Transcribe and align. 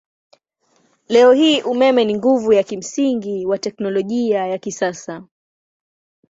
Leo 1.07 1.33
hii 1.33 1.61
umeme 1.61 2.05
ni 2.05 2.15
nguvu 2.17 2.53
ya 2.53 2.63
kimsingi 2.63 3.45
wa 3.45 3.57
teknolojia 3.57 4.47
ya 4.47 4.57
kisasa. 4.57 5.23